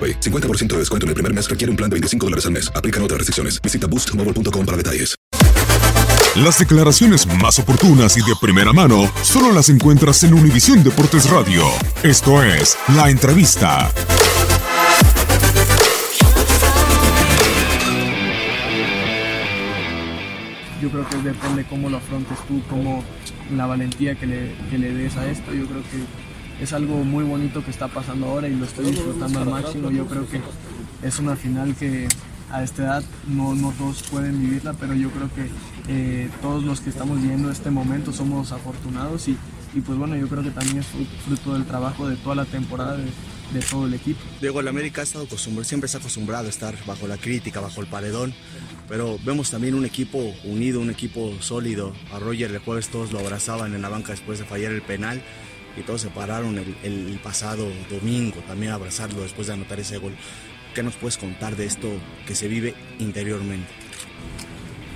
[0.00, 0.20] AroPay.
[0.20, 2.72] 50% de descuento en el primer mes requiere un plan de 25 dólares al mes.
[2.74, 3.60] Aplican otras restricciones.
[3.60, 5.14] Visita boostmobile.com para detalles.
[6.36, 11.64] Las declaraciones más oportunas y de primera mano solo las encuentras en Univisión Deportes Radio.
[12.04, 13.90] Esto es La Entrevista.
[20.80, 23.02] Yo creo que depende cómo lo afrontes tú, cómo
[23.54, 25.52] la valentía que le, que le des a esto.
[25.52, 26.29] Yo creo que
[26.60, 29.90] es algo muy bonito que está pasando ahora y lo estoy disfrutando al máximo.
[29.90, 30.40] Yo creo que
[31.02, 32.06] es una final que
[32.50, 35.48] a esta edad no, no todos pueden vivirla, pero yo creo que
[35.88, 39.36] eh, todos los que estamos viviendo este momento somos afortunados y,
[39.72, 42.44] y pues bueno, yo creo que también es fru- fruto del trabajo de toda la
[42.44, 44.20] temporada de, de todo el equipo.
[44.40, 47.80] Diego, el América ha estado acostumbrado, siempre está acostumbrado a estar bajo la crítica, bajo
[47.80, 48.34] el paredón,
[48.88, 51.94] pero vemos también un equipo unido, un equipo sólido.
[52.12, 55.22] A Roger el jueves todos lo abrazaban en la banca después de fallar el penal
[55.76, 59.98] y todos se pararon el, el pasado domingo también a abrazarlo después de anotar ese
[59.98, 60.14] gol.
[60.74, 61.88] ¿Qué nos puedes contar de esto
[62.26, 63.68] que se vive interiormente?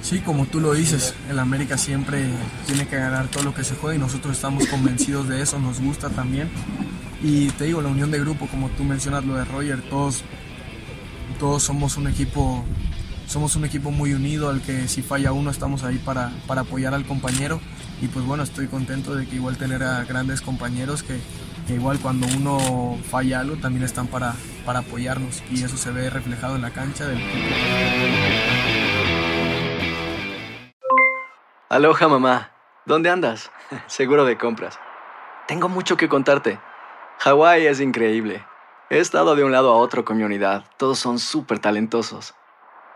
[0.00, 2.24] Sí, como tú lo dices, el América siempre
[2.66, 5.80] tiene que ganar todo lo que se juega y nosotros estamos convencidos de eso, nos
[5.80, 6.48] gusta también.
[7.22, 10.22] Y te digo, la unión de grupo, como tú mencionas lo de Roger, todos,
[11.38, 12.64] todos somos un equipo,
[13.28, 16.94] somos un equipo muy unido al que si falla uno estamos ahí para, para apoyar
[16.94, 17.60] al compañero.
[18.00, 21.20] Y pues bueno, estoy contento de que igual tener a grandes compañeros que,
[21.66, 24.34] que igual cuando uno falla algo también están para,
[24.64, 27.18] para apoyarnos y eso se ve reflejado en la cancha del
[31.68, 32.52] Aloha mamá.
[32.86, 33.50] ¿Dónde andas?
[33.86, 34.78] Seguro de compras.
[35.46, 36.58] Tengo mucho que contarte.
[37.18, 38.42] Hawái es increíble.
[38.88, 40.64] He estado de un lado a otro con mi unidad.
[40.78, 42.34] Todos son súper talentosos.